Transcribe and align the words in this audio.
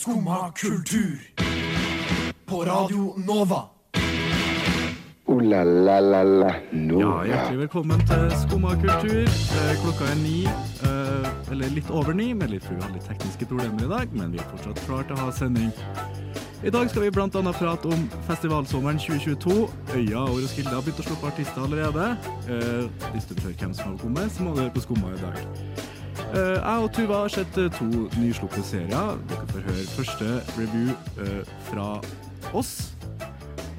Skumma 0.00 0.52
kultur. 0.56 1.20
På 2.46 2.64
Radio 2.64 3.14
Nova. 3.26 3.62
Ooh 5.26 5.40
la 5.42 5.62
la 5.64 6.00
la 6.00 6.22
la 6.22 6.54
Ja, 6.72 7.10
hjertelig 7.24 7.58
velkommen 7.58 8.00
til 8.08 8.30
Skumma 8.40 8.70
kultur. 8.80 9.28
Eh, 9.28 9.74
Klokka 9.82 10.08
er 10.10 10.16
ni, 10.22 10.46
eh, 10.46 11.52
eller 11.52 11.68
litt 11.74 11.90
over 11.90 12.12
ni, 12.14 12.32
med 12.32 12.48
litt, 12.50 12.64
for 12.64 12.74
vi 12.74 12.82
har 12.82 12.94
litt 12.94 13.04
tekniske 13.10 13.44
problemer 13.50 13.84
i 13.84 13.88
dag, 13.88 14.08
men 14.16 14.32
vi 14.32 14.38
er 14.38 14.48
fortsatt 14.54 14.80
klar 14.86 15.02
til 15.02 15.16
å 15.16 15.26
ha 15.26 15.30
sending. 15.36 15.68
I 16.64 16.70
dag 16.70 16.88
skal 16.90 17.02
vi 17.02 17.10
blant 17.10 17.36
annet 17.36 17.56
prate 17.60 17.84
om 17.92 18.08
festivalsommeren 18.26 18.98
2022. 18.98 19.68
Øya 19.96 20.18
og 20.24 20.40
Roskilde 20.40 20.70
har 20.72 20.80
begynt 20.80 21.04
å 21.04 21.08
slå 21.10 21.20
på 21.20 21.28
artister 21.28 21.60
allerede. 21.60 22.16
Eh, 22.48 22.88
Hvis 23.12 23.28
du 23.28 23.34
vil 23.34 23.44
høre 23.50 23.54
hvem 23.60 23.74
som 23.74 23.92
har 23.92 23.98
kommet, 23.98 24.32
så 24.32 24.42
må 24.48 24.54
du 24.56 24.60
høre 24.62 24.72
på 24.72 24.80
Skumma 24.80 25.12
i 25.12 25.20
dag. 25.20 25.69
Eh, 26.30 26.58
Jeg 26.62 26.82
og 26.84 26.92
Tuva 26.94 27.22
har 27.24 27.32
sett 27.32 27.56
eh, 27.58 27.70
to 27.74 27.86
nyslupne 28.20 28.62
serier. 28.66 29.16
Dere 29.30 29.46
får 29.50 29.64
høre 29.66 29.86
første 29.96 30.28
review 30.58 30.92
eh, 31.24 31.40
fra 31.70 31.88
oss. 32.56 32.92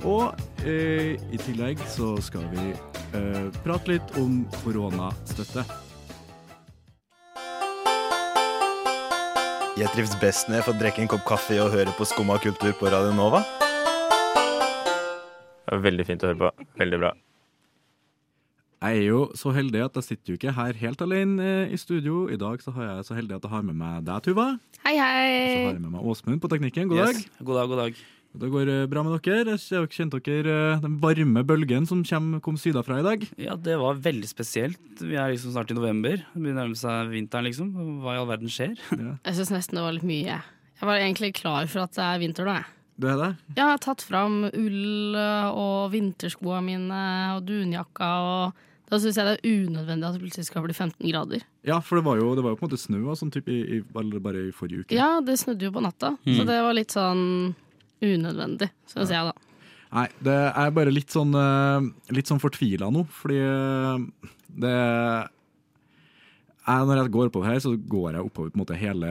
Og 0.03 0.33
eh, 0.65 1.15
i 1.31 1.39
tillegg 1.39 1.79
så 1.93 2.15
skal 2.25 2.43
vi 2.51 2.71
eh, 2.73 3.47
prate 3.63 3.93
litt 3.93 4.17
om 4.19 4.41
koronastøtte. 4.61 5.63
Jeg 9.79 9.87
trives 9.95 10.13
best 10.19 10.49
når 10.49 10.59
jeg 10.59 10.67
får 10.67 10.79
drikke 10.81 11.01
en 11.05 11.09
kopp 11.15 11.23
kaffe 11.25 11.55
og 11.63 11.71
høre 11.73 11.93
på 11.95 12.05
Skumma 12.09 12.35
kultur 12.43 12.75
på 12.77 12.91
Radio 12.91 13.15
Nova. 13.15 13.45
Veldig 15.71 16.03
fint 16.09 16.23
å 16.25 16.33
høre 16.33 16.41
på. 16.49 16.67
Veldig 16.81 16.99
bra. 16.99 17.15
Jeg 18.81 18.97
er 18.97 19.11
jo 19.11 19.17
så 19.37 19.51
heldig 19.53 19.83
at 19.85 19.97
jeg 19.99 20.05
sitter 20.07 20.31
jo 20.33 20.37
ikke 20.39 20.51
her 20.57 20.77
helt 20.79 21.01
alene 21.05 21.43
eh, 21.45 21.73
i 21.75 21.77
studio. 21.77 22.23
I 22.33 22.37
dag 22.41 22.63
så 22.63 22.71
har 22.73 22.87
jeg 22.87 23.03
så 23.11 23.13
heldig 23.13 23.35
at 23.35 23.43
jeg 23.45 23.51
har 23.53 23.65
med 23.67 23.75
meg 23.77 23.99
deg, 24.07 24.23
Tuva. 24.25 24.45
Hei, 24.81 24.95
hei. 24.97 25.27
Og 25.27 25.51
Så 25.51 25.59
har 25.67 25.75
jeg 25.75 25.83
med 25.83 25.91
meg 25.93 26.07
Åsmund 26.09 26.41
på 26.41 26.49
teknikken. 26.49 26.87
God 26.89 27.03
dag. 27.03 27.19
Yes. 27.19 27.27
God 27.45 27.59
dag, 27.59 27.67
god 27.69 27.81
dag. 27.83 27.99
Det 28.41 28.47
går 28.49 28.71
eh, 28.73 28.87
bra 28.89 29.03
med 29.05 29.13
dere. 29.27 29.53
Jeg 29.61 29.77
har 29.83 29.85
kjent 29.93 30.17
dere 30.25 30.55
eh, 30.71 30.81
den 30.81 30.95
varme 31.03 31.43
bølgen 31.45 31.85
som 31.85 32.01
kom, 32.09 32.31
kom 32.41 32.57
sydafra 32.57 32.97
i 33.03 33.05
dag. 33.05 33.27
Ja, 33.37 33.53
det 33.53 33.75
var 33.83 33.99
veldig 34.01 34.31
spesielt. 34.31 34.81
Vi 34.97 35.13
er 35.13 35.29
liksom 35.35 35.53
snart 35.53 35.69
i 35.69 35.77
november. 35.77 36.17
Det 36.31 36.41
begynner 36.41 36.63
å 36.63 36.71
nærme 36.71 36.81
seg 36.81 37.13
vinteren, 37.13 37.45
liksom. 37.51 37.69
Hva 38.01 38.17
i 38.17 38.23
all 38.23 38.31
verden 38.33 38.49
skjer? 38.49 38.73
Jeg 39.27 39.37
syns 39.37 39.53
nesten 39.53 39.77
det 39.77 39.85
var 39.85 39.97
litt 39.99 40.09
mye. 40.09 40.39
Jeg 40.81 40.89
var 40.89 41.03
egentlig 41.03 41.35
klar 41.37 41.69
for 41.69 41.85
at 41.85 41.93
det 41.99 42.07
er 42.07 42.25
vinter 42.25 42.49
nå. 42.49 42.57
jeg. 42.57 42.73
Du 42.97 43.09
er 43.13 43.21
det? 43.21 43.29
Jeg 43.53 43.61
har 43.75 43.85
tatt 43.85 44.01
fram 44.09 44.41
ull 44.49 45.15
og 45.21 45.93
vinterskoa 45.93 46.65
mine 46.65 47.05
og 47.37 47.45
dunjakka. 47.45 48.11
og 48.25 48.67
Da 48.91 48.99
syns 48.99 49.15
jeg 49.15 49.23
det 49.23 49.35
er 49.39 49.61
unødvendig 49.69 50.07
at 50.07 50.15
det 50.17 50.21
plutselig 50.25 50.47
skal 50.49 50.65
bli 50.65 50.73
15 50.75 50.97
grader. 51.07 51.45
Ja, 51.67 51.77
for 51.79 51.97
det 51.97 52.05
var 52.09 52.19
jo, 52.19 52.33
det 52.35 52.43
var 52.43 52.53
jo 52.53 52.59
på 52.59 52.65
en 52.65 52.71
måte 52.71 52.81
snø 52.81 53.15
sånn 53.15 53.31
typ 53.31 53.47
i, 53.47 53.59
i, 53.77 53.81
bare 53.87 54.47
i 54.49 54.51
forrige 54.55 54.83
uke. 54.83 54.97
Ja, 54.97 55.13
det 55.23 55.37
snødde 55.39 55.69
jo 55.69 55.75
på 55.77 55.83
natta, 55.85 56.17
så 56.27 56.43
det 56.47 56.57
var 56.65 56.75
litt 56.75 56.91
sånn 56.91 57.23
unødvendig, 58.03 58.67
syns 58.91 59.13
jeg, 59.13 59.31
da. 59.31 59.51
Nei, 59.91 60.07
det 60.23 60.35
er 60.55 60.71
bare 60.75 60.91
litt 60.93 61.11
sånn, 61.11 61.33
eh, 61.35 61.87
litt 62.15 62.29
sånn 62.31 62.39
fortvila 62.39 62.87
nå, 62.95 63.03
fordi 63.11 63.39
eh, 63.43 64.29
det 64.63 64.75
jeg, 66.61 66.87
Når 66.87 66.99
jeg 66.99 67.11
går 67.11 67.31
oppover 67.31 67.49
her, 67.49 67.59
så 67.63 67.73
går 67.75 68.15
jeg 68.15 68.23
oppover 68.27 68.51
på 68.51 68.59
en 68.59 68.61
måte 68.61 68.77
hele, 68.79 69.09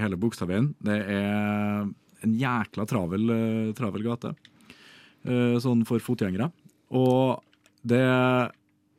hele 0.00 0.18
Bogstadveien. 0.18 0.70
Det 0.82 0.96
er 0.96 1.86
en 2.26 2.36
jækla 2.40 2.86
travel, 2.88 3.26
eh, 3.30 3.72
travel 3.76 4.06
gate, 4.06 4.32
eh, 5.26 5.58
sånn 5.62 5.84
for 5.86 6.02
fotgjengere. 6.02 6.50
Og 6.90 7.42
det 7.86 8.02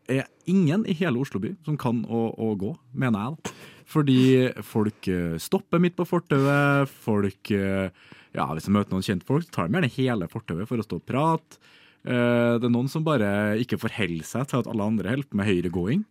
er 0.10 0.28
ingen 0.48 0.86
i 0.88 0.96
hele 0.98 1.20
Oslo 1.22 1.40
by 1.44 1.54
som 1.68 1.78
kan 1.80 2.04
å, 2.08 2.28
å 2.34 2.52
gå, 2.60 2.74
mener 2.96 3.20
jeg. 3.26 3.38
da. 3.38 3.56
Fordi 3.88 4.20
folk 4.68 5.08
eh, 5.12 5.38
stopper 5.40 5.80
midt 5.84 5.96
på 5.96 6.06
fortauet. 6.08 6.92
Folk 6.92 7.52
eh, 7.56 7.88
ja, 8.36 8.46
Hvis 8.52 8.68
de 8.68 8.74
møter 8.76 8.92
noen 8.94 9.06
kjentfolk, 9.06 9.48
tar 9.52 9.68
de 9.70 9.78
gjerne 9.78 9.94
hele 9.96 10.28
fortauet 10.32 10.68
for 10.70 10.80
å 10.80 10.86
stå 10.86 11.00
og 11.00 11.06
prate. 11.08 11.60
Eh, 12.04 12.58
Det 12.60 12.68
er 12.68 12.74
noen 12.74 12.92
som 12.92 13.06
bare 13.08 13.56
ikke 13.64 13.80
forholder 13.80 14.28
seg 14.28 14.48
til 14.52 14.60
at 14.62 14.68
alle 14.72 14.88
andre 14.92 15.14
holder 15.16 15.30
på 15.32 15.40
med 15.40 15.48
høyregåing. 15.50 16.04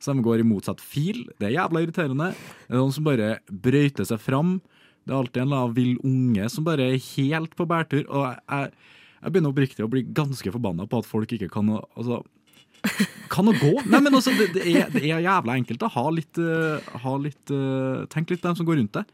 Så 0.00 0.14
de 0.16 0.24
går 0.24 0.40
i 0.40 0.48
motsatt 0.48 0.80
fil. 0.80 1.26
Det 1.36 1.50
er 1.50 1.58
jævla 1.58 1.82
irriterende. 1.84 2.30
Det 2.64 2.72
er 2.72 2.80
noen 2.80 2.94
som 2.96 3.04
bare 3.04 3.34
brøyter 3.52 4.08
seg 4.08 4.20
fram. 4.24 4.56
Det 5.04 5.12
er 5.12 5.18
alltid 5.20 5.42
en 5.44 5.52
annen 5.52 5.76
vill 5.76 5.98
unge 6.06 6.48
som 6.52 6.64
bare 6.64 6.86
er 6.94 7.02
helt 7.12 7.52
på 7.56 7.66
bærtur. 7.68 8.06
Og 8.08 8.24
jeg, 8.32 8.72
jeg 9.20 9.32
begynner 9.34 9.52
oppriktig 9.52 9.84
å 9.84 9.90
bli 9.92 10.06
ganske 10.16 10.52
forbanna 10.56 10.88
på 10.88 11.02
at 11.02 11.08
folk 11.08 11.36
ikke 11.36 11.50
kan 11.52 11.68
altså, 11.76 12.22
kan 13.30 13.46
å 13.48 13.52
gå. 13.54 13.72
Nei, 13.86 14.00
men 14.02 14.14
altså, 14.16 14.32
det, 14.36 14.50
det, 14.56 14.64
er, 14.66 14.88
det 14.90 15.02
er 15.06 15.20
jævla 15.22 15.54
enkelt. 15.60 15.80
Da. 15.82 15.88
Ha 15.94 16.04
litt, 16.14 16.38
eh, 16.40 16.92
ha 17.04 17.12
litt 17.20 17.52
eh, 17.54 18.04
Tenk 18.12 18.32
litt 18.32 18.42
på 18.42 18.48
dem 18.50 18.56
som 18.58 18.66
går 18.68 18.80
rundt 18.80 18.96
deg. 18.98 19.12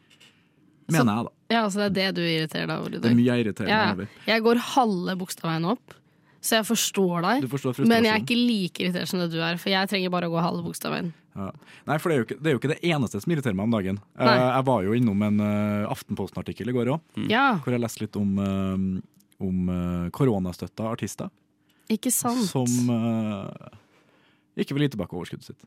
Mener 0.87 1.11
jeg, 1.19 1.27
da. 1.27 1.33
Ja, 1.51 1.61
altså 1.67 1.89
Det 1.91 2.03
er 2.03 2.13
det 2.15 2.21
du 2.21 2.23
irriterer 2.23 2.69
deg 2.71 2.79
over 2.81 2.95
i 2.95 2.99
Det 3.03 3.11
er 3.11 3.17
mye 3.19 3.27
jeg 3.27 3.43
irriterer 3.45 3.71
Ja, 3.71 3.79
meg 3.91 3.97
over. 4.05 4.19
jeg 4.31 4.43
går 4.47 4.61
halve 4.71 5.15
Bogstadveien 5.19 5.65
opp, 5.73 5.95
så 6.47 6.61
jeg 6.61 6.67
forstår 6.69 7.25
Du 7.25 7.27
deg. 7.27 7.47
forstår 7.51 7.81
Men 7.91 8.07
jeg 8.07 8.15
er 8.15 8.23
ikke 8.23 8.39
like 8.39 8.85
irritert 8.85 9.11
som 9.11 9.19
det 9.25 9.27
du 9.35 9.41
er, 9.43 9.59
for 9.59 9.73
jeg 9.73 9.91
trenger 9.91 10.13
bare 10.15 10.29
å 10.31 10.35
gå 10.37 10.45
halve 10.45 10.63
Bogstadveien. 10.63 11.11
Ja. 11.37 11.49
Nei, 11.91 11.97
for 12.01 12.09
det 12.09 12.17
er, 12.17 12.23
ikke, 12.29 12.39
det 12.39 12.49
er 12.49 12.55
jo 12.55 12.61
ikke 12.63 12.71
det 12.73 12.79
eneste 12.87 13.19
som 13.21 13.35
irriterer 13.35 13.59
meg 13.59 13.67
om 13.67 13.75
dagen. 13.75 13.99
Eh, 14.15 14.25
Nei. 14.31 14.37
jeg 14.47 14.67
var 14.71 14.87
jo 14.87 14.95
innom 14.97 15.27
en 15.27 15.43
Aftenposten-artikkel 15.91 16.71
i 16.71 16.77
går 16.79 16.93
òg, 16.95 17.03
Ja, 17.35 17.49
hvor 17.65 17.75
jeg 17.75 17.83
leste 17.83 18.07
litt 18.07 18.17
om, 18.23 18.39
om 19.43 19.67
koronastøtta 20.17 20.87
artister 20.95 21.35
ikke 21.93 22.11
sant? 22.15 22.45
som 22.51 22.91
uh, 22.91 23.47
ikke 24.59 24.75
vil 24.77 24.87
gi 24.87 24.95
tilbake 24.95 25.17
overskuddet 25.17 25.51
sitt. 25.53 25.67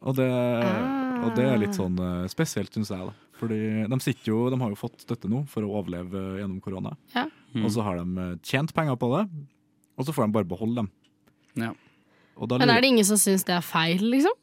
Og 0.00 0.16
det, 0.16 0.26
Ah. 0.30 1.26
og 1.26 1.34
det 1.36 1.44
er 1.44 1.58
litt 1.60 1.76
sånn 1.76 1.98
uh, 2.00 2.24
spesielt, 2.30 2.72
syns 2.72 2.88
jeg. 2.94 3.10
da. 3.10 3.12
Fordi 3.40 3.58
de, 3.88 4.14
jo, 4.24 4.38
de 4.52 4.58
har 4.60 4.72
jo 4.72 4.78
fått 4.78 5.02
støtte 5.04 5.28
nå 5.28 5.42
for 5.48 5.64
å 5.64 5.72
overleve 5.80 6.12
eh, 6.12 6.40
gjennom 6.42 6.60
korona. 6.60 6.90
Ja. 7.14 7.24
Og 7.56 7.70
så 7.72 7.84
har 7.84 7.96
de 8.00 8.26
tjent 8.44 8.72
penger 8.76 8.98
på 9.00 9.08
det, 9.14 9.22
og 9.96 10.04
så 10.04 10.12
får 10.12 10.26
de 10.28 10.34
bare 10.36 10.48
beholde 10.48 10.82
dem. 10.82 10.90
Ja. 11.56 11.70
Og 12.36 12.50
da 12.50 12.58
Men 12.60 12.72
er 12.72 12.84
det 12.84 12.90
ingen 12.92 13.08
som 13.08 13.16
syns 13.20 13.44
det 13.48 13.54
er 13.56 13.64
feil, 13.64 14.02
liksom? 14.12 14.36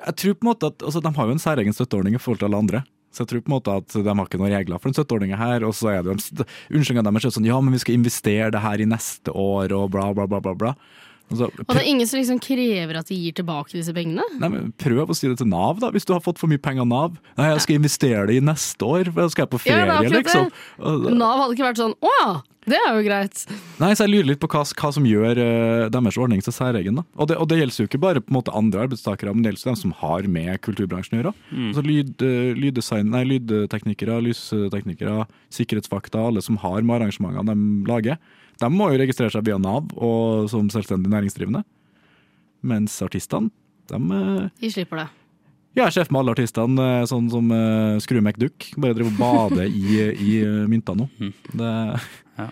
Jeg 0.00 0.16
tror 0.16 0.34
på 0.38 0.46
en 0.46 0.48
måte 0.48 0.70
at 0.72 0.80
altså, 0.80 1.02
De 1.04 1.12
har 1.12 1.28
jo 1.28 1.34
en 1.36 1.42
særegen 1.44 1.76
støtteordning 1.76 2.16
i 2.16 2.20
forhold 2.22 2.40
til 2.40 2.48
alle 2.48 2.60
andre. 2.64 2.80
Så 3.12 3.22
jeg 3.22 3.30
tror 3.30 3.44
på 3.44 3.52
en 3.52 3.56
måte 3.58 3.76
at 3.82 3.92
de 3.92 4.08
har 4.08 4.26
ikke 4.26 4.40
noen 4.40 4.54
regler 4.54 4.80
for 4.80 4.88
den 4.88 4.96
støtteordninga 4.96 5.38
her. 5.40 5.66
Og 5.68 5.76
så 5.76 5.92
er 5.92 6.02
det 6.02 6.12
jo 6.12 6.16
unnskyldningene 6.16 7.12
deres 7.12 7.28
er 7.28 7.36
sånn 7.36 7.48
ja, 7.48 7.60
men 7.60 7.76
vi 7.76 7.82
skal 7.84 7.98
investere 7.98 8.50
det 8.54 8.64
her 8.64 8.80
i 8.80 8.88
neste 8.88 9.34
år 9.36 9.74
og 9.76 9.90
bla, 9.94 10.10
bla, 10.16 10.28
bla. 10.30 10.40
bla, 10.40 10.56
bla. 10.58 10.74
Og 11.32 11.62
Og 11.62 11.74
det 11.74 11.80
er 11.80 11.90
ingen 11.90 12.08
som 12.08 12.20
liksom 12.20 12.40
krever 12.42 13.00
at 13.00 13.10
de 13.10 13.18
gir 13.18 13.36
tilbake 13.38 13.74
disse 13.74 13.94
pengene? 13.96 14.24
nei, 14.38 14.52
men 14.52 14.70
Prøv 14.82 15.10
å 15.10 15.16
si 15.16 15.28
det 15.30 15.38
til 15.40 15.50
Nav, 15.50 15.80
da, 15.82 15.90
hvis 15.94 16.06
du 16.08 16.14
har 16.14 16.22
fått 16.24 16.40
for 16.42 16.50
mye 16.50 16.62
penger 16.62 16.84
av 16.86 16.90
Nav. 16.92 17.18
Nei, 17.38 17.50
jeg 17.54 17.66
skal 17.66 17.80
investere 17.80 18.26
det 18.30 18.38
i 18.38 18.44
neste 18.44 18.86
år, 18.86 19.12
for 19.12 19.24
jeg 19.24 19.34
skal 19.34 19.46
jeg 19.46 19.52
på 19.52 19.60
Ja, 19.64 19.64
det 19.64 19.72
er 19.72 19.82
ferie, 19.82 19.98
akkurat 19.98 20.18
liksom. 20.22 21.04
det. 21.06 21.18
Nav 21.18 21.42
hadde 21.42 21.56
ikke 21.56 21.70
vært 21.70 21.82
sånn 21.82 21.98
å 22.02 22.16
ja, 22.22 22.32
det 22.70 22.78
er 22.78 22.94
jo 22.94 23.02
greit. 23.02 23.40
Nei, 23.82 23.90
så 23.98 24.04
jeg 24.04 24.12
lurer 24.12 24.28
litt 24.30 24.40
på 24.42 24.48
hva, 24.52 24.62
hva 24.62 24.90
som 24.94 25.06
gjør 25.06 25.38
uh, 25.40 25.86
deres 25.90 26.18
ordning 26.20 26.42
så 26.44 26.54
særegen. 26.54 27.00
da. 27.00 27.04
Og 27.18 27.30
det, 27.30 27.38
og 27.42 27.48
det 27.50 27.58
gjelder 27.58 27.82
jo 27.82 27.88
ikke 27.90 28.02
bare 28.04 28.22
på 28.22 28.30
en 28.30 28.38
måte 28.38 28.54
andre 28.54 28.84
arbeidstakere, 28.86 29.32
men 29.34 29.42
det 29.42 29.50
gjelder 29.52 29.64
jo 29.64 29.72
dem 29.72 29.80
som 29.80 29.94
har 29.98 30.28
med 30.36 30.60
kulturbransjen 30.62 31.16
å 31.16 31.20
gjøre. 31.20 31.32
Altså 31.72 31.84
lyd, 31.86 32.12
uh, 32.22 32.52
lyddesign, 32.58 33.10
nei, 33.14 33.24
lydteknikere, 33.32 34.20
lysteknikere, 34.28 35.24
sikkerhetsvakter, 35.58 36.22
alle 36.22 36.44
som 36.44 36.60
har 36.62 36.86
med 36.86 37.00
arrangementene 37.00 37.50
de 37.50 37.90
lager. 37.90 38.22
De 38.60 38.68
må 38.70 38.90
jo 38.92 38.98
registrere 39.00 39.32
seg 39.32 39.44
via 39.46 39.58
Nav 39.58 39.88
og 39.96 40.48
som 40.52 40.68
selvstendig 40.70 41.10
næringsdrivende. 41.10 41.64
Mens 42.62 42.94
artistene, 43.02 43.50
de 43.90 43.98
eh, 43.98 44.48
De 44.62 44.70
slipper 44.70 45.00
det. 45.02 45.08
ja, 45.74 45.82
jeg 45.82 45.86
er 45.88 45.94
sjef 45.96 46.10
med 46.12 46.20
alle 46.22 46.34
artistene, 46.36 46.84
eh, 47.00 47.06
sånn 47.10 47.30
som 47.32 47.48
uh, 47.50 47.96
Skru 48.04 48.20
McDuck. 48.22 48.68
Bare 48.78 48.94
driver 48.94 49.10
og 49.10 49.18
bader 49.18 49.66
i, 49.66 50.04
i 50.12 50.36
mynter 50.70 50.98
nå. 50.98 51.08
Det, 51.52 51.72
Ja. 52.38 52.46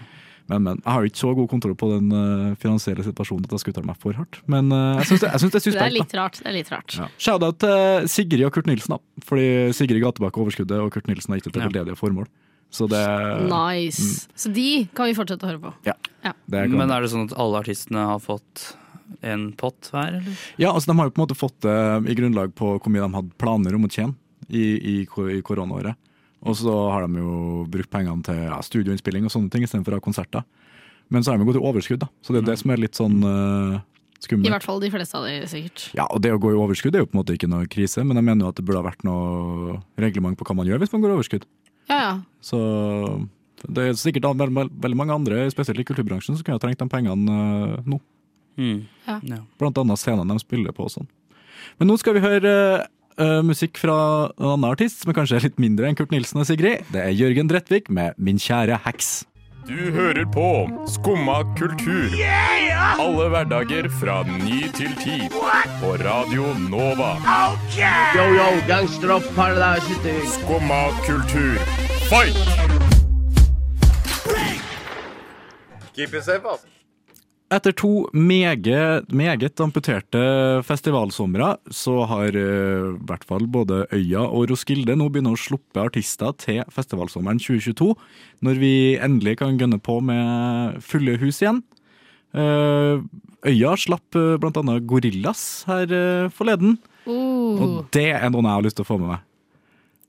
men, 0.50 0.64
men 0.66 0.80
jeg 0.82 0.90
har 0.92 1.00
jo 1.04 1.08
ikke 1.12 1.20
så 1.22 1.30
god 1.38 1.48
kontroll 1.52 1.76
på 1.78 1.92
den 1.92 2.10
uh, 2.10 2.56
finansielle 2.60 3.04
situasjonen 3.06 3.46
at 3.46 3.54
jeg 3.54 3.62
skal 3.62 3.72
uttale 3.76 3.86
meg 3.92 4.00
for 4.02 4.18
hardt. 4.18 4.40
Men 4.50 4.72
uh, 4.74 4.98
jeg 4.98 5.12
syns 5.12 5.22
det, 5.22 5.30
jeg 5.30 5.44
synes 5.44 5.54
det 5.54 5.62
er 5.62 5.78
Det 5.78 5.86
er 5.86 5.94
litt 6.00 6.16
rart. 6.18 6.40
Det 6.42 6.50
er 6.50 6.56
litt 6.58 6.72
rart. 6.74 6.98
Ja. 6.98 7.06
Shout-out 7.22 7.60
til 7.62 8.10
Sigrid 8.10 8.44
og 8.48 8.52
Kurt 8.56 8.66
Nilsen, 8.66 8.96
da. 8.96 9.24
Fordi 9.30 9.46
Sigrid 9.78 10.02
ga 10.02 10.10
tilbake 10.18 10.42
overskuddet, 10.42 10.80
og 10.82 10.90
Kurt 10.96 11.06
Nilsen 11.06 11.30
har 11.36 11.38
gitt 11.40 11.52
det 11.52 11.70
til 11.70 11.92
Ja. 11.94 11.94
formål. 12.02 12.26
Så 12.70 12.86
det, 12.90 13.02
Nice. 13.50 14.28
Så 14.38 14.52
de 14.54 14.86
kan 14.94 15.10
vi 15.10 15.16
fortsette 15.18 15.46
å 15.46 15.50
høre 15.50 15.62
på. 15.62 15.72
det 15.82 16.60
kan, 16.62 16.76
Men 16.78 16.92
er 16.94 17.02
det 17.02 17.10
sånn 17.12 17.26
at 17.26 17.34
alle 17.40 17.62
artistene 17.64 18.04
har 18.12 18.22
fått 18.22 18.70
en 19.26 19.48
pott 19.58 19.90
hver, 19.90 20.20
eller? 20.20 20.44
Ja, 20.60 20.70
altså 20.70 20.92
De 20.92 20.96
har 20.98 21.08
jo 21.08 21.14
på 21.16 21.20
en 21.20 21.26
måte 21.26 21.38
fått 21.38 21.58
det 21.66 21.78
i 22.12 22.14
grunnlag 22.14 22.54
på 22.54 22.76
hvor 22.78 22.94
mye 22.94 23.02
de 23.02 23.18
hadde 23.18 23.34
planer 23.42 23.74
om 23.74 23.88
å 23.88 23.90
tjene 23.90 24.14
i, 24.48 24.62
i, 24.62 24.94
i 25.02 25.42
koronaåret. 25.46 25.98
Og 26.46 26.56
så 26.56 26.72
har 26.94 27.04
de 27.04 27.20
jo 27.20 27.66
brukt 27.68 27.90
pengene 27.92 28.24
til 28.24 28.38
ja, 28.46 28.60
studioinnspilling 28.64 29.26
og 29.26 29.34
sånne 29.34 29.52
ting 29.52 29.66
istedenfor 29.66 29.96
å 29.96 30.00
ha 30.00 30.04
konserter. 30.04 30.46
Men 31.10 31.26
så 31.26 31.32
har 31.32 31.40
de 31.40 31.48
gått 31.48 31.58
i 31.58 31.64
overskudd, 31.66 32.04
da. 32.04 32.08
Så 32.22 32.32
det 32.32 32.44
er 32.44 32.52
det 32.52 32.60
som 32.62 32.70
er 32.70 32.80
litt 32.80 32.96
sånn 32.96 33.18
skummelt 34.22 34.48
I 34.48 34.52
hvert 34.54 34.64
fall 34.66 34.80
de 34.82 34.90
fleste 34.92 35.18
av 35.18 35.26
de, 35.26 35.34
sikkert. 35.50 35.88
Ja, 35.98 36.06
og 36.06 36.22
det 36.24 36.32
å 36.34 36.40
gå 36.40 36.52
i 36.54 36.58
overskudd 36.60 36.96
er 36.96 37.04
jo 37.04 37.08
på 37.10 37.16
en 37.16 37.22
måte 37.22 37.36
ikke 37.36 37.50
noe 37.50 37.68
krise, 37.70 38.04
men 38.06 38.20
jeg 38.20 38.26
mener 38.28 38.46
jo 38.46 38.52
at 38.52 38.60
det 38.60 38.64
burde 38.68 38.82
ha 38.82 38.86
vært 38.86 39.04
noe 39.08 39.78
reglement 40.00 40.38
på 40.38 40.46
hva 40.48 40.56
man 40.60 40.70
gjør 40.70 40.82
hvis 40.84 40.94
man 40.94 41.04
går 41.04 41.12
i 41.12 41.18
overskudd. 41.18 41.46
Ja, 41.90 41.98
ja. 41.98 42.12
Så 42.44 42.58
det 43.68 43.84
er 43.84 43.98
sikkert 43.98 44.30
veldig, 44.40 44.96
mange 44.96 45.16
andre, 45.16 45.42
spesielt 45.52 45.82
i 45.82 45.86
kulturbransjen, 45.88 46.38
som 46.38 46.46
kunne 46.46 46.56
ha 46.56 46.62
trengt 46.62 46.80
de 46.80 46.88
pengene 46.90 47.40
eh, 47.74 47.82
nå. 47.90 48.00
Mm. 48.60 48.78
Ja. 49.06 49.18
Ja. 49.34 49.42
Blant 49.60 49.78
annet 49.80 50.00
scenene 50.00 50.36
de 50.36 50.42
spiller 50.42 50.74
på 50.76 50.86
og 50.86 50.94
sånn. 50.94 51.10
Men 51.80 51.90
nå 51.90 51.96
skal 52.00 52.16
vi 52.16 52.22
høre 52.24 52.52
uh, 53.20 53.40
musikk 53.46 53.78
fra 53.80 53.96
en 54.32 54.52
annen 54.54 54.68
artist 54.70 55.02
som 55.02 55.12
er 55.12 55.18
kanskje 55.18 55.42
litt 55.44 55.60
mindre 55.60 55.88
enn 55.88 55.96
Kurt 55.98 56.12
Nilsen 56.12 56.40
og 56.42 56.48
Sigrid. 56.48 56.86
Det 56.92 57.02
er 57.04 57.16
Jørgen 57.16 57.50
Drettvik 57.50 57.90
med 57.92 58.16
Min 58.20 58.40
kjære 58.40 58.80
heks. 58.86 59.20
Du 59.68 59.90
hører 59.92 60.24
på 60.32 60.68
Skumma 60.88 61.42
kultur. 61.58 62.08
Alle 63.00 63.28
hverdager 63.28 63.88
fra 64.00 64.22
ny 64.24 64.62
til 64.74 64.94
ti. 65.02 65.28
På 65.80 65.92
Radio 66.00 66.46
Nova. 66.70 67.10
Yo, 68.16 68.24
yo, 68.34 68.48
gangsteropp, 68.68 69.24
Skumma 70.34 70.82
kultur, 71.06 71.58
fight! 72.08 72.36
Keep 75.94 76.14
it 76.14 76.24
safe, 76.24 76.42
altså. 76.50 76.66
Etter 77.50 77.74
to 77.74 78.06
meget, 78.14 79.08
meget 79.10 79.60
amputerte 79.60 80.20
festivalsomre, 80.62 81.56
så 81.74 82.04
har 82.06 82.36
eh, 82.38 82.92
i 82.92 83.06
hvert 83.08 83.24
fall 83.26 83.48
både 83.50 83.88
Øya 83.90 84.22
og 84.22 84.52
Roskilde 84.52 84.94
nå 84.94 85.08
begynner 85.10 85.34
å 85.34 85.40
sluppe 85.40 85.82
artister 85.82 86.30
til 86.38 86.62
festivalsommeren 86.70 87.42
2022, 87.42 87.96
når 88.46 88.60
vi 88.62 88.74
endelig 89.02 89.40
kan 89.42 89.58
gønne 89.58 89.80
på 89.82 89.98
med 89.98 90.78
fulle 90.84 91.16
hus 91.18 91.42
igjen. 91.42 91.58
Eh, 92.38 93.02
Øya 93.50 93.74
slapp 93.80 94.14
bl.a. 94.14 94.38
blant 94.38 94.62
annet 94.62 94.86
Gorillas 94.86 95.64
her 95.66 95.90
eh, 95.90 96.30
forleden, 96.30 96.78
Uh, 97.08 97.56
og 97.56 97.74
det 97.94 98.10
er 98.12 98.28
noen 98.32 98.48
jeg 98.48 98.58
har 98.58 98.66
lyst 98.66 98.78
til 98.80 98.84
å 98.84 98.90
få 98.90 98.98
med 99.00 99.14
meg. 99.14 99.26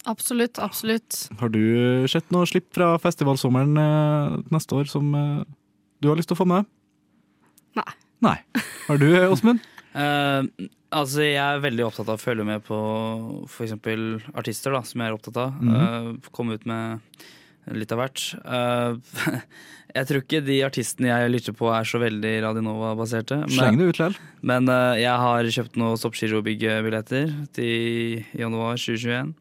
absolutt, 0.10 0.60
absolutt. 0.60 1.24
Har 1.40 1.52
du 1.54 1.62
sett 2.12 2.32
noe 2.34 2.50
slipp 2.50 2.72
fra 2.76 2.96
festivalsommeren 3.02 3.78
eh, 3.78 4.38
neste 4.54 4.76
år 4.76 4.90
som 4.92 5.14
eh, 5.16 5.44
du 6.02 6.10
har 6.10 6.20
lyst 6.20 6.32
til 6.32 6.38
å 6.38 6.42
få 6.42 6.50
med 6.50 6.64
deg? 6.64 6.72
Nei. 7.80 7.90
Nei. 8.22 8.38
Har 8.88 9.02
du, 9.02 9.10
Åsmund? 9.32 9.62
uh, 9.96 10.44
altså, 10.94 11.24
jeg 11.26 11.42
er 11.42 11.64
veldig 11.64 11.86
opptatt 11.88 12.10
av 12.12 12.20
å 12.20 12.22
følge 12.22 12.46
med 12.48 12.64
på 12.68 12.80
f.eks. 13.48 13.76
artister, 14.38 14.76
da, 14.76 14.84
som 14.88 15.04
jeg 15.04 15.12
er 15.12 15.18
opptatt 15.18 15.40
av. 15.42 15.62
Mhm. 15.62 15.78
uh, 16.18 16.34
komme 16.36 16.58
ut 16.60 16.68
med 16.70 17.00
litt 17.78 17.92
av 17.94 18.02
hvert. 18.02 18.24
Uh, 18.42 18.98
jeg 19.98 20.10
tror 20.10 20.24
ikke 20.24 20.44
de 20.46 20.60
artistene 20.66 21.12
jeg 21.12 21.34
lytter 21.34 21.56
på 21.58 21.70
er 21.74 21.88
så 21.88 22.02
veldig 22.02 22.34
Radionova-baserte. 22.46 23.42
Sleng 23.52 23.76
Men, 23.78 23.82
det 23.82 23.90
ut 23.90 24.00
likevel. 24.00 24.18
men 24.52 24.72
uh, 24.72 24.94
jeg 25.00 25.18
har 25.26 25.52
kjøpt 25.58 25.78
noen 25.82 26.00
Stopp 26.02 26.18
Giro-byggebilletter 26.18 27.36
til 27.58 28.24
januar 28.38 28.80
2021. 28.82 29.36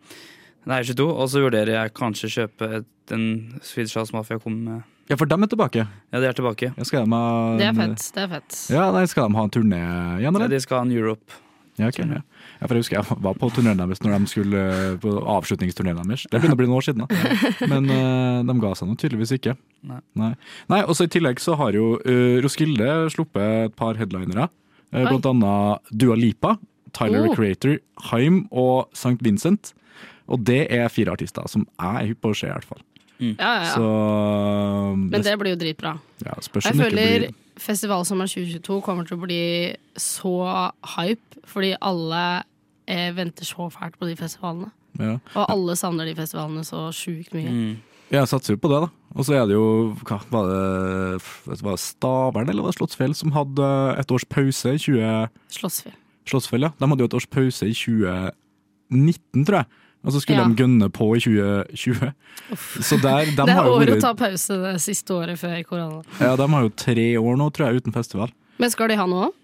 Nei, 0.69 0.82
22. 0.85 1.06
Og 1.09 1.29
så 1.32 1.43
vurderer 1.43 1.73
jeg 1.79 1.97
kanskje 1.97 2.32
kjøpe 2.35 2.71
et, 2.81 2.91
en 3.17 3.25
Swedish 3.65 3.97
House 3.97 4.15
Mafia 4.15 4.41
kommer 4.43 4.61
med. 4.77 4.97
Ja, 5.10 5.16
for 5.18 5.26
dem 5.26 5.42
er 5.42 5.50
tilbake. 5.50 5.84
Ja, 6.14 6.20
de 6.22 6.26
er 6.30 6.36
tilbake. 6.38 6.70
Ja, 6.76 6.84
skal 6.86 7.04
de 7.04 7.10
ha, 7.16 7.22
Det 7.58 7.66
er 7.66 7.74
fett. 7.74 8.08
Det 8.14 8.22
er 8.24 8.28
fett. 8.36 8.58
Ja, 8.70 8.88
nei, 8.94 9.04
skal 9.10 9.26
de 9.28 9.38
ha 9.40 9.46
en 9.48 9.54
turné 9.54 9.80
igjen, 10.20 10.30
eller? 10.30 10.46
Ja, 10.46 10.52
de 10.54 10.60
skal 10.62 10.78
ha 10.78 10.84
en 10.86 10.92
Europe. 10.94 11.40
Ja, 11.80 11.88
okay, 11.88 12.04
Ja. 12.04 12.20
ja, 12.60 12.66
for 12.66 12.76
jeg 12.76 12.82
husker 12.84 12.96
jeg 12.98 13.18
var 13.24 13.34
på 13.40 13.48
turneen 13.56 13.78
deres 13.80 14.02
når 14.04 14.12
de 14.18 14.28
skulle 14.28 14.60
eh, 14.60 14.96
på 15.00 15.14
avslutningsturneen 15.32 15.96
deres. 15.96 16.26
Det 16.28 16.36
begynner 16.40 16.58
å 16.58 16.60
bli 16.60 16.68
noen 16.68 16.78
år 16.78 16.86
siden, 16.86 17.06
da. 17.06 17.66
Men 17.72 17.88
uh, 17.88 18.42
de 18.44 18.56
ga 18.60 18.72
seg 18.76 18.90
nå 18.90 18.96
tydeligvis 19.00 19.32
ikke. 19.38 19.54
Nei. 19.88 20.00
Nei, 20.20 20.32
Nei 20.68 20.80
og 20.84 20.92
så 20.98 21.08
I 21.08 21.12
tillegg 21.14 21.40
så 21.40 21.56
har 21.58 21.72
jo 21.78 21.94
uh, 22.04 22.36
Roskilde 22.44 22.90
sluppet 23.14 23.70
et 23.70 23.76
par 23.80 23.96
headlinere. 24.00 24.50
Uh, 24.92 25.06
blant 25.08 25.30
annet 25.32 25.94
Dua 25.94 26.18
Lipa, 26.18 26.58
Tyler 26.92 27.22
Oh. 27.24 27.30
the 27.30 27.38
Creator, 27.38 27.78
Haim 28.10 28.44
og 28.50 28.90
St. 28.92 29.16
Vincent. 29.24 29.72
Og 30.30 30.44
det 30.46 30.66
er 30.70 30.90
fire 30.92 31.16
artister 31.16 31.48
som 31.50 31.64
jeg 31.80 32.02
er 32.04 32.12
hypp 32.12 32.20
på 32.22 32.34
å 32.34 32.36
se, 32.36 32.50
i 32.50 32.54
hvert 32.54 32.68
fall. 32.68 32.82
Ja, 33.20 33.34
ja, 33.38 33.62
ja. 33.67 33.75
Så 33.75 33.84
um, 33.84 35.06
Men 35.12 35.25
det 35.26 35.37
blir 35.40 35.55
jo 35.55 35.61
dritbra. 35.61 35.94
ja, 36.25 36.37
Jeg 36.40 36.76
føler 36.78 36.96
blir 36.96 37.26
festivalsommeren 37.61 38.31
2022 38.31 38.81
kommer 38.84 39.05
til 39.08 39.19
å 39.19 39.25
bli 39.25 39.43
så 40.00 40.32
hype, 40.96 41.43
fordi 41.49 41.75
alle 41.76 42.22
eh, 42.88 43.11
venter 43.17 43.44
så 43.49 43.69
fælt 43.72 43.99
på 44.00 44.08
de 44.08 44.17
festivalene. 44.19 44.70
ja. 44.99 45.19
Og 45.34 45.44
alle 45.44 45.76
savner 45.76 46.08
de 46.08 46.17
festivalene 46.19 46.64
så 46.67 46.88
sjukt 46.96 47.34
mye. 47.37 47.52
Mm. 47.52 47.78
Jeg 48.11 48.26
satser 48.26 48.56
jo 48.56 48.58
på 48.58 48.70
det, 48.72 48.81
da. 48.82 48.88
Og 49.14 49.26
så 49.26 49.37
er 49.38 49.44
det 49.46 49.55
jo 49.55 49.67
hva, 50.06 50.17
Var 50.32 50.49
det, 50.50 51.61
var 51.62 51.76
det 51.76 51.82
Stavern 51.82 52.49
eller 52.50 52.64
var 52.64 52.72
det 52.72 52.78
Slottsfjell 52.78 53.14
som 53.14 53.34
hadde 53.34 53.69
et 54.00 54.14
års 54.14 54.26
pause 54.26 54.72
i 54.75 54.81
20... 54.82 55.28
Slottsfjell. 55.55 55.94
Slottsfjell, 56.31 56.67
ja. 56.67 56.72
De 56.78 56.88
hadde 56.90 57.05
jo 57.05 57.11
et 57.11 57.17
års 57.20 57.28
pause 57.31 57.69
i 57.70 57.76
2019, 57.76 59.46
tror 59.46 59.61
jeg. 59.61 59.70
Og 60.05 60.12
så 60.14 60.20
skulle 60.23 60.41
Ja. 60.41 60.49
de 60.49 60.56
gønne 60.62 60.88
på 60.91 61.11
i 61.17 61.20
2020. 61.20 62.12
Så 62.81 62.97
der, 63.02 63.26
de, 63.26 63.35
det 63.47 63.52
er 63.52 63.69
året 63.69 63.97
å 63.99 64.00
ta 64.00 64.14
pause 64.17 64.56
det 64.62 64.76
siste 64.81 65.12
året 65.12 65.37
før 65.38 65.58
korona. 65.69 66.00
ja, 66.20 66.35
de 66.41 66.47
har 66.49 66.62
jo 66.64 66.70
tre 66.75 67.08
år 67.20 67.37
nå, 67.37 67.50
tror 67.52 67.69
jeg, 67.69 67.82
uten 67.82 67.93
festival. 67.93 68.32
Men 68.58 68.70
skal 68.73 68.88
de 68.88 68.97
ha 68.97 69.06
noe 69.06 69.29
òg? 69.29 69.37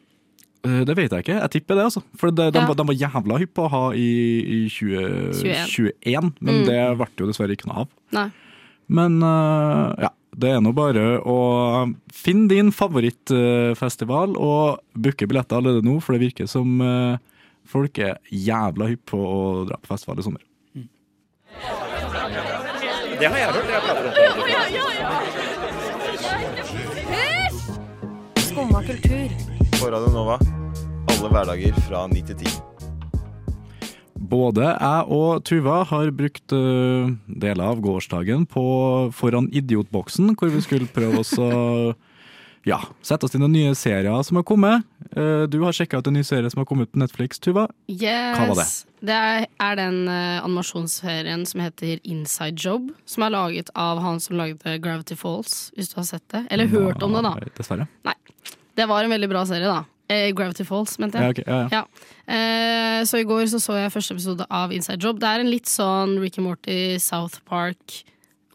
Eh, 0.66 0.80
Det 0.88 0.96
vet 0.96 1.10
jeg 1.12 1.24
ikke. 1.26 1.36
Jeg 1.42 1.50
tipper 1.50 1.76
det, 1.76 1.84
altså. 1.90 2.02
For 2.16 2.30
det, 2.32 2.52
de, 2.54 2.58
Ja. 2.64 2.72
de 2.74 2.86
var 2.88 2.94
jævla 2.96 3.38
hypp 3.38 3.52
på 3.54 3.66
å 3.68 3.70
ha 3.70 3.84
i, 3.92 4.08
i 4.64 4.68
2021, 4.72 5.92
21. 6.02 6.32
men 6.40 6.54
Mm. 6.62 6.66
det 6.66 6.80
ble 6.98 7.06
jo 7.20 7.26
dessverre 7.30 7.52
ikke 7.54 7.68
noe 7.68 7.84
av. 7.84 7.88
Nei. 8.12 8.30
Men 8.88 9.20
uh, 9.22 9.94
ja, 10.00 10.08
det 10.38 10.50
er 10.56 10.60
nå 10.60 10.72
bare 10.74 11.20
å 11.20 11.94
finne 12.12 12.48
din 12.48 12.70
favorittfestival 12.72 14.36
og 14.36 14.80
booke 14.96 15.26
billetter 15.28 15.58
allerede 15.60 15.84
nå, 15.84 15.98
for 16.02 16.16
det 16.16 16.22
virker 16.32 16.48
som 16.50 16.80
eh, 16.80 17.16
folk 17.68 17.98
er 18.02 18.18
jævla 18.30 18.90
hypp 18.92 19.04
på 19.12 19.18
å 19.20 19.64
dra 19.68 19.76
på 19.80 19.90
festival 19.94 20.18
i 20.20 20.26
sommer. 20.26 20.42
Det 23.16 23.26
har 23.32 23.38
jeg 23.40 23.48
hørt. 23.48 23.68
Jeg 23.72 23.82
prater 23.86 24.04
om 24.06 24.12
det. 24.12 24.24
Skumma 28.44 28.80
kultur. 28.84 29.28
På 29.80 29.84
Radio 29.92 30.10
Nova. 30.12 30.36
Alle 31.12 31.28
hverdager 31.32 31.72
fra 31.86 32.06
ni 32.12 32.20
til 32.26 32.36
ti. 32.42 32.50
Både 34.16 34.64
jeg 34.72 35.02
og 35.12 35.44
Tuva 35.46 35.84
har 35.86 36.10
brukt 36.16 36.52
eh, 36.56 37.10
deler 37.28 37.64
av 37.70 37.80
gårsdagen 37.84 38.46
på 38.50 38.64
foran 39.14 39.48
Idiotboksen, 39.54 40.34
hvor 40.34 40.50
vi 40.50 40.60
skulle 40.64 40.88
prøve 40.90 41.20
oss 41.22 41.34
å 41.38 41.50
ja, 42.66 42.80
sette 43.06 43.28
oss 43.28 43.36
inn 43.38 43.46
i 43.46 43.52
nye 43.52 43.74
serier 43.78 44.22
som 44.26 44.40
har 44.40 44.44
kommet. 44.46 44.84
Eh, 45.12 45.44
du 45.50 45.60
har 45.62 45.72
sjekka 45.76 46.00
ut 46.02 46.10
en 46.10 46.16
ny 46.18 46.24
serie 46.26 46.50
som 46.50 46.60
har 46.62 46.66
kommet 46.68 46.90
på 46.92 46.98
Netflix, 46.98 47.38
Tuva. 47.38 47.68
Yes. 47.88 48.36
Hva 48.36 48.48
var 48.50 48.60
det? 48.60 48.68
Det 49.06 49.16
er, 49.16 49.76
den 49.78 50.00
animasjonsferien 50.08 50.46
animasjonsserien 50.66 51.46
som 51.46 51.60
heter 51.60 52.00
Inside 52.04 52.58
Job, 52.58 52.90
som 53.06 53.22
er 53.26 53.30
laget 53.34 53.70
av 53.74 54.00
han 54.02 54.20
som 54.20 54.36
lagde 54.36 54.78
Gravity 54.82 55.16
Falls, 55.16 55.70
hvis 55.76 55.92
du 55.92 56.00
har 56.00 56.08
sett 56.08 56.24
det. 56.32 56.46
Eller 56.50 56.66
hørt 56.66 57.02
om 57.02 57.12
det, 57.14 57.22
da. 57.22 57.34
Nei, 57.36 57.50
Dessverre. 57.56 57.86
Det 58.76 58.86
var 58.88 59.04
en 59.04 59.10
veldig 59.14 59.28
bra 59.30 59.44
serie, 59.48 59.68
da. 59.70 59.84
Eh, 60.08 60.30
Gravity 60.36 60.64
Falls, 60.64 60.98
mente 60.98 61.18
Ja, 61.18 61.30
jeg. 61.32 61.38
ok, 61.38 61.46
ja, 61.46 61.68
ja. 61.72 61.84
Eh, 62.32 63.04
så 63.04 63.18
i 63.18 63.24
går 63.26 63.46
så, 63.50 63.60
så 63.62 63.78
jeg 63.78 63.92
første 63.94 64.14
episode 64.14 64.46
av 64.50 64.72
Inside 64.72 65.02
Job. 65.02 65.18
Det 65.20 65.28
er 65.28 65.42
en 65.42 65.50
litt 65.50 65.66
sånn 65.70 66.18
Ricky 66.22 66.40
Morty, 66.44 66.98
South 67.02 67.40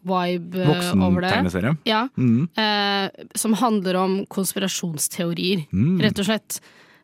Park-vibe 0.04 0.66
Voksen 0.66 1.02
over 1.02 1.20
det. 1.22 1.30
Voksen-tegneserie. 1.30 1.76
Ja, 1.84 2.08
Mm. 2.18 2.48
eh, 2.56 3.10
som 3.34 3.52
handler 3.54 3.96
om 3.96 4.26
konspirasjonsteorier, 4.26 5.66
Mm. 5.72 6.00
rett 6.02 6.18
og 6.18 6.24
slett. 6.26 6.60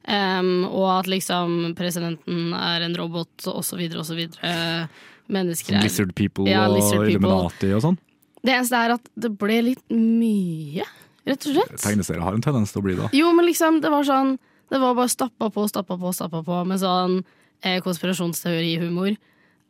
Um, 0.08 0.64
og 0.64 1.00
at 1.00 1.06
liksom 1.06 1.74
presidenten 1.76 2.54
er 2.54 2.80
en 2.82 2.94
robot, 2.94 3.46
og 3.46 3.62
så 3.62 3.76
videre 3.76 3.98
og 3.98 4.06
så 4.06 4.16
videre. 4.16 4.88
Mennesker 5.28 5.76
er 5.76 5.82
Lizard 5.82 6.14
People 6.14 6.46
Ja, 6.48 6.66
og 6.66 6.76
Lizard 6.76 7.04
People. 7.06 7.28
Illuminati 7.28 7.72
og 7.74 7.82
sånn. 7.82 7.98
Det 8.42 8.54
eneste 8.54 8.72
er 8.86 8.94
at 8.94 9.08
det 9.18 9.36
ble 9.38 9.62
litt 9.62 9.82
mye, 9.90 10.82
rett 11.26 11.46
og 11.46 11.52
slett. 11.54 11.76
Tegneserier 11.82 12.22
har 12.22 12.32
en 12.32 12.40
tendens 12.40 12.72
til 12.72 12.80
å 12.80 12.84
bli 12.84 12.94
det. 12.94 13.10
Jo, 13.12 13.34
men 13.34 13.44
liksom, 13.44 13.80
det 13.82 13.90
var 13.90 14.02
sånn 14.04 14.38
Det 14.70 14.78
var 14.78 14.94
bare 14.94 15.08
stappa 15.08 15.48
på, 15.50 15.66
stappa 15.66 15.96
på, 15.98 16.12
stappa 16.12 16.42
på 16.44 16.66
med 16.66 16.78
sånn 16.78 17.24
eh, 17.62 17.80
konspirasjonsteorihumor. 17.80 19.16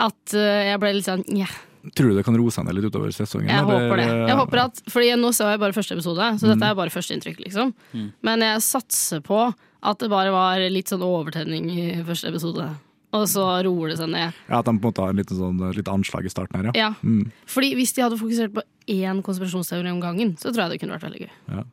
At 0.00 0.35
eh, 0.35 0.70
jeg 0.73 0.80
ble 0.80 0.92
litt 0.94 1.04
sånn 1.06 1.23
yeah. 1.37 1.47
Tror 1.94 2.11
du 2.11 2.18
det 2.18 2.25
kan 2.26 2.37
roe 2.38 2.52
seg 2.54 2.66
ned 2.66 2.76
litt 2.78 2.88
utover 2.90 3.12
sesongen? 3.14 3.49
Jeg 3.50 3.62
eller? 3.62 3.87
håper 3.87 4.00
det. 4.00 4.08
Jeg 4.28 4.38
håper 4.40 4.62
at, 4.64 4.82
fordi 4.90 5.12
nå 5.20 5.30
så 5.37 5.52
jeg 5.52 5.62
bare 5.62 5.76
første 5.76 5.97
episode, 5.97 6.28
så 6.40 6.50
dette 6.50 6.68
er 6.68 6.78
bare 6.78 6.94
første 6.94 7.16
inntrykk. 7.16 7.40
liksom 7.47 7.75
Mm. 7.94 8.12
Men 8.26 8.42
jeg 8.44 8.62
satser 8.64 9.20
på 9.25 9.38
at 9.49 9.99
det 10.02 10.08
bare 10.11 10.30
var 10.35 10.61
litt 10.70 10.90
sånn 10.90 11.04
overtenning 11.06 11.70
i 11.70 11.85
første 12.06 12.28
episode. 12.28 12.66
Og 13.17 13.25
så 13.31 13.45
roer 13.65 13.88
det 13.95 13.99
seg 14.03 14.11
ned. 14.12 14.35
Ja, 14.50 14.59
At 14.61 14.67
de 14.69 14.75
på 14.75 14.83
en 14.83 14.91
måte 14.91 15.00
har 15.05 15.15
en 15.15 15.21
liten 15.21 15.38
sånn, 15.38 15.62
litt 15.75 15.88
anslag 15.88 16.27
i 16.29 16.33
starten 16.33 16.59
her, 16.61 16.67
ja. 16.69 16.88
Ja. 16.88 16.91
Mm. 17.03 17.31
Fordi 17.49 17.71
hvis 17.79 17.95
de 17.97 18.03
hadde 18.05 18.19
fokusert 18.21 18.53
på 18.53 18.65
én 18.93 19.23
konspirasjonsteori 19.25 19.88
om 19.95 20.03
gangen, 20.03 20.35
så 20.37 20.53
tror 20.53 20.67
jeg 20.67 20.75
det 20.77 20.81
kunne 20.83 20.99
vært 20.99 21.09
veldig 21.09 21.23
gøy. 21.25 21.65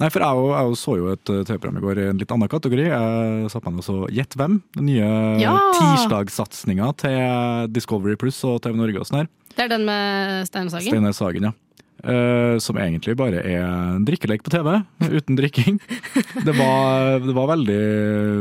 Nei, 0.00 0.08
for 0.08 0.22
jeg, 0.22 0.44
jeg 0.54 0.76
så 0.80 0.94
jo 0.96 1.08
et 1.12 1.30
eh, 1.32 1.42
TV-program 1.48 1.76
i 1.80 1.82
går 1.84 1.98
i 2.00 2.04
en 2.12 2.20
litt 2.22 2.30
annen 2.32 2.48
kategori. 2.52 2.86
Jeg 2.86 3.50
satt 3.52 3.66
meg 3.66 3.74
ned 3.74 3.82
og 3.82 3.86
så 3.88 3.96
Gjett 4.14 4.36
hvem? 4.38 4.60
Den 4.76 4.86
nye 4.88 5.10
Ja! 5.42 5.56
tirsdagssatsinga 5.76 6.92
til 7.02 7.72
Discovery 7.74 8.16
Pluss 8.20 8.38
og 8.48 8.60
TV 8.64 8.78
Norge 8.78 9.02
og 9.02 9.08
sånn 9.10 9.22
her. 9.24 9.28
Det 9.56 9.66
er 9.66 9.72
den 9.74 9.84
med 9.88 10.46
Steinar 10.48 10.72
Sagen. 10.72 10.88
Steinar 10.94 11.16
Sagen, 11.16 11.50
ja. 11.50 11.52
Eh, 12.00 12.56
som 12.64 12.78
egentlig 12.80 13.16
bare 13.18 13.42
er 13.44 13.60
en 13.60 14.04
drikkelek 14.08 14.44
på 14.46 14.52
TV, 14.54 14.70
uten 15.04 15.36
drikking. 15.36 15.80
Det 16.46 16.54
var, 16.56 17.18
det 17.20 17.34
var 17.36 17.50
veldig 17.52 17.80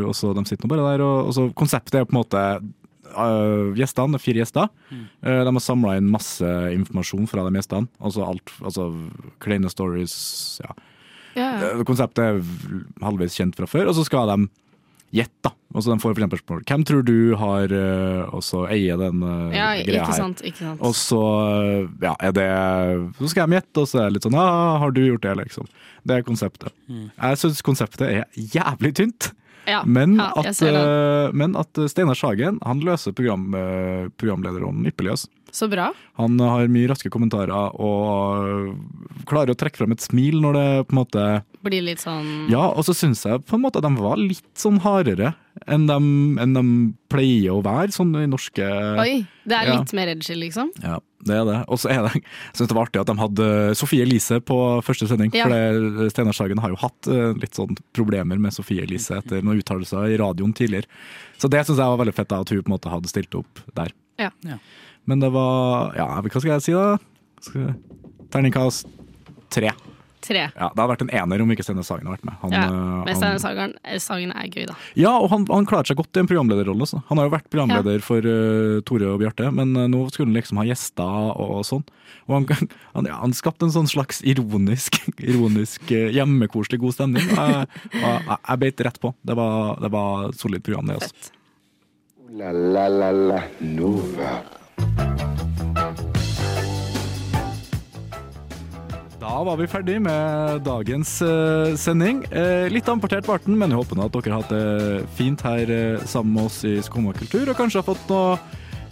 også, 0.08 0.32
De 0.38 0.46
sitter 0.48 0.66
nå 0.66 0.72
bare 0.72 0.92
der, 0.94 1.04
og, 1.04 1.32
også, 1.32 1.50
konseptet 1.58 2.00
er 2.00 2.08
på 2.08 2.16
en 2.16 2.22
måte 2.22 2.44
uh, 3.16 3.76
gjestene, 3.76 4.22
fire 4.22 4.44
gjester. 4.44 4.70
Uh, 4.94 5.42
de 5.44 5.52
har 5.52 5.64
samla 5.66 5.98
inn 6.00 6.12
masse 6.12 6.46
informasjon 6.76 7.28
fra 7.28 7.44
de 7.48 7.60
gjestene. 7.60 7.90
Altså 8.00 8.24
alt, 8.28 8.56
altså 8.64 8.92
kleine 9.44 9.72
stories. 9.74 10.16
ja. 10.64 10.78
Eh, 11.40 11.84
Konseptet 11.88 12.24
er 12.24 12.40
halvveis 13.04 13.38
kjent 13.38 13.58
fra 13.58 13.68
før, 13.70 13.92
og 13.92 13.98
så 13.98 14.06
skal 14.08 14.32
de 14.32 14.48
gjett, 15.16 15.34
da. 15.46 15.52
Og 15.70 15.84
så 15.86 15.92
de 15.92 16.00
får 16.02 16.16
for 16.16 16.18
eksempel 16.18 16.40
spørsmål 16.42 16.64
hvem 16.66 16.84
tror 16.90 17.04
du 17.06 17.18
har 17.38 17.74
uh, 17.74 18.34
også 18.34 18.64
eier 18.74 18.98
den 18.98 19.22
uh, 19.22 19.52
Ja, 19.54 19.68
greia 19.78 20.02
ikke 20.02 20.08
her. 20.10 20.18
sant. 20.18 20.42
Ikke 20.42 20.64
sant. 20.64 20.82
Og 20.82 20.96
så 20.98 21.20
eh, 21.46 21.84
ja, 22.08 22.16
er 22.26 22.34
det 22.34 22.48
Så 23.20 23.30
skal 23.30 23.50
de 23.50 23.60
gjette, 23.60 23.76
og 23.84 23.90
så 23.92 24.02
er 24.02 24.08
det 24.10 24.18
litt 24.18 24.26
sånn 24.26 24.38
ja, 24.40 24.48
har 24.82 24.96
du 24.96 25.02
gjort 25.06 25.28
det, 25.28 25.36
liksom. 25.44 25.70
Det 26.10 26.16
er 26.18 26.26
konseptet. 26.26 26.74
Jeg 26.90 27.42
syns 27.42 27.62
konseptet 27.66 28.06
er 28.08 28.26
jævlig 28.34 28.96
tynt. 28.98 29.32
ja, 29.70 29.84
Men, 29.86 30.16
ja, 30.18 30.32
at, 30.40 30.62
men 31.36 31.54
at 31.60 31.82
Steinar 31.92 32.18
Sagen 32.18 32.58
han 32.66 32.82
løser 32.82 33.14
program, 33.14 33.52
programlederrollen 34.18 34.88
ypperlig. 34.90 35.18
Altså. 35.18 35.30
Så 35.52 35.68
bra. 35.72 35.90
Han 36.20 36.38
har 36.40 36.68
mye 36.72 36.88
raske 36.92 37.10
kommentarer 37.14 37.52
og 37.80 38.76
klarer 39.30 39.54
å 39.54 39.58
trekke 39.60 39.80
frem 39.82 39.94
et 39.96 40.04
smil 40.04 40.40
når 40.44 40.58
det 40.58 40.68
på 40.90 40.96
en 40.96 41.02
måte 41.04 41.24
Blir 41.66 41.84
litt 41.84 42.00
sånn 42.04 42.48
Ja, 42.52 42.70
og 42.72 42.86
så 42.88 42.94
syns 42.96 43.26
jeg 43.28 43.42
på 43.48 43.58
en 43.58 43.64
måte 43.66 43.82
at 43.82 43.88
de 43.88 43.92
var 44.00 44.20
litt 44.22 44.46
sånn 44.60 44.80
hardere 44.84 45.34
enn 45.68 45.88
de, 45.90 45.98
enn 46.40 46.54
de 46.56 46.62
pleier 47.12 47.52
å 47.58 47.64
være, 47.66 47.92
sånn 47.92 48.14
i 48.22 48.28
norske 48.32 48.64
Oi, 49.02 49.26
det 49.44 49.58
er 49.58 49.68
Ja. 49.68 49.80
litt 49.82 49.92
mer 49.98 50.08
edgy, 50.14 50.38
liksom. 50.40 50.70
Ja, 50.80 51.00
det 51.28 51.36
er 51.36 51.44
det. 51.50 51.58
Og 51.68 51.82
så 51.82 51.90
er 51.92 52.06
det, 52.06 52.14
jeg 52.22 52.56
synes 52.56 52.70
det 52.72 52.78
var 52.78 52.86
artig 52.88 53.02
at 53.02 53.08
de 53.12 53.16
hadde 53.20 53.48
Sofie 53.76 54.06
Elise 54.06 54.40
på 54.40 54.56
første 54.88 55.10
sending. 55.10 55.34
Ja. 55.36 55.50
For 55.50 55.52
det- 55.52 56.14
Steinar 56.14 56.38
Sagen 56.38 56.62
har 56.64 56.70
jo 56.72 56.80
hatt 56.80 57.08
eh, 57.12 57.34
litt 57.42 57.58
sånn 57.60 57.76
problemer 57.92 58.40
med 58.40 58.54
Sofie 58.56 58.86
Elise 58.88 59.18
etter 59.20 59.42
noen 59.44 59.60
uttalelser 59.60 60.08
i 60.14 60.18
radioen 60.22 60.54
tidligere. 60.56 60.88
Så 61.38 61.50
det 61.52 61.66
syns 61.68 61.76
jeg 61.82 61.92
var 61.92 62.00
veldig 62.06 62.16
fett, 62.16 62.30
da, 62.32 62.40
at 62.40 62.50
hun 62.56 62.64
på 62.64 62.70
en 62.72 62.78
måte 62.78 62.90
hadde 62.94 63.12
stilt 63.12 63.36
opp 63.36 63.60
der. 63.76 63.92
Ja. 64.18 64.30
Ja. 64.48 64.58
Men 65.10 65.22
det 65.24 65.32
var 65.34 65.96
Ja, 65.98 66.08
hva 66.22 66.30
skal 66.40 66.56
jeg 66.60 66.66
si, 66.70 66.74
da? 66.78 66.98
Terningkast 68.30 68.86
tre. 69.50 69.72
Tre. 70.22 70.42
Ja, 70.52 70.68
det 70.68 70.76
hadde 70.78 70.92
vært 70.92 71.02
en 71.06 71.12
ener 71.16 71.42
om 71.42 71.52
ikke 71.54 71.64
Steinar 71.64 71.86
Sagen 71.88 72.06
hadde 72.06 72.20
vært 72.20 72.26
med. 72.28 72.36
Han, 72.42 72.52
Ja. 72.52 72.64
eh, 72.66 72.70
Men 72.70 73.08
han- 73.08 73.16
Steinar 73.16 73.40
Sagen, 73.40 73.74
Sagen 74.04 74.32
er 74.36 74.50
gøy, 74.52 74.66
da. 74.68 74.76
ja, 74.94 75.14
og 75.18 75.30
han, 75.32 75.46
han 75.48 75.66
klarte 75.66 75.88
seg 75.88 75.98
godt 75.98 76.18
i 76.18 76.20
en 76.20 76.28
programlederrolle. 76.28 76.86
Så. 76.86 77.02
Han 77.08 77.18
har 77.18 77.30
jo 77.30 77.34
vært 77.38 77.50
programleder 77.50 78.02
for 78.04 78.20
uh, 78.20 78.82
Tore 78.82 79.08
og 79.14 79.20
Bjarte, 79.22 79.50
men 79.52 79.72
uh, 79.78 79.88
nå 79.88 80.04
skulle 80.12 80.28
han 80.28 80.36
liksom 80.36 80.58
ha 80.60 80.66
gjester 80.68 81.08
og, 81.08 81.56
og 81.56 81.64
sånn. 81.66 81.86
Og 82.28 82.36
han, 82.36 82.68
han, 82.96 83.06
ja, 83.10 83.16
han 83.24 83.32
skapte 83.34 83.64
en 83.66 83.72
sånn 83.74 83.88
slags 83.90 84.22
ironisk, 84.22 85.00
ironisk 85.24 85.82
uh, 85.90 86.12
hjemmekoselig 86.12 86.80
god 86.84 86.94
stemning. 87.00 87.26
Jeg, 87.26 87.68
jeg, 87.96 88.22
jeg 88.36 88.60
beit 88.60 88.86
rett 88.86 89.00
på. 89.02 89.16
Det 89.26 89.40
var, 89.40 89.80
det 89.82 89.90
var 89.96 90.32
solid 90.38 90.62
program, 90.68 90.92
det. 90.92 91.00
Også. 91.00 91.10
Fett. 91.16 91.32
Ooh 91.32 91.36
la 92.38 92.52
la 92.54 92.86
la 92.94 93.10
la 93.10 93.40
Nova. 93.66 94.36
Da 99.20 99.44
var 99.46 99.60
vi 99.60 99.68
ferdig 99.72 100.00
med 100.04 100.64
dagens 100.66 101.22
eh, 101.24 101.76
sending. 101.80 102.24
Eh, 102.32 102.66
litt 102.72 102.88
amportert 102.92 103.28
var 103.30 103.40
den, 103.46 103.56
men 103.60 103.72
jeg 103.72 103.80
håper 103.80 104.00
nå 104.00 104.08
at 104.10 104.16
dere 104.16 104.34
har 104.34 104.42
hatt 104.42 104.52
det 104.52 105.04
fint 105.16 105.44
her 105.46 105.70
eh, 105.72 106.08
sammen 106.10 106.34
med 106.36 106.50
oss 106.50 106.64
i 106.68 106.80
Skumma 106.84 107.14
kultur, 107.16 107.46
og 107.48 107.56
kanskje 107.60 107.80
har 107.80 107.88
fått 107.88 108.10
noe 108.12 108.40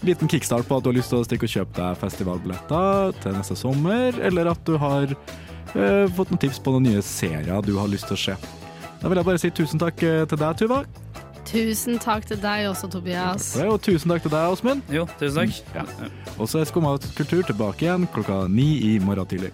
liten 0.05 0.29
kickstart 0.29 0.67
på 0.67 0.77
at 0.77 0.85
du 0.85 0.91
har 0.91 0.97
lyst 0.97 1.11
til 1.11 1.21
å 1.21 1.25
stikke 1.25 1.47
og 1.47 1.53
kjøpe 1.53 1.75
deg 1.79 1.99
festivalbilletter 2.03 3.17
til 3.23 3.35
neste 3.37 3.57
sommer, 3.57 4.19
eller 4.29 4.51
at 4.53 4.61
du 4.67 4.77
har 4.81 5.09
eh, 5.09 6.05
fått 6.15 6.31
noen 6.31 6.41
tips 6.43 6.61
på 6.63 6.75
noen 6.75 6.89
nye 6.91 7.03
serier 7.05 7.65
du 7.65 7.73
har 7.79 7.89
lyst 7.91 8.09
til 8.11 8.17
å 8.17 8.23
se. 8.27 8.37
Da 9.01 9.09
vil 9.09 9.19
jeg 9.19 9.29
bare 9.29 9.41
si 9.41 9.53
tusen 9.53 9.81
takk 9.81 10.03
eh, 10.05 10.23
til 10.29 10.41
deg, 10.41 10.61
Tuva. 10.61 10.83
Tusen 11.47 11.99
takk 12.03 12.25
til 12.27 12.39
deg 12.43 12.67
også, 12.67 12.89
Tobias. 12.91 13.53
Og 13.63 13.79
tusen 13.83 14.11
takk 14.11 14.25
til 14.25 14.33
deg, 14.33 14.51
Åsmund. 14.51 14.83
Jo, 14.91 15.05
tusen 15.19 15.47
takk. 15.47 15.61
Ja. 15.77 16.09
Og 16.37 16.49
så 16.51 16.59
er 16.61 16.67
Skumma 16.67 16.97
kultur 17.15 17.45
tilbake 17.47 17.87
igjen 17.87 18.07
klokka 18.11 18.43
ni 18.51 18.67
i 18.93 18.97
morgen 18.99 19.29
tidlig. 19.31 19.53